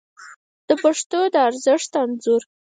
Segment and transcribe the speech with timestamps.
[0.67, 2.41] د پښتو د ارزښت انځور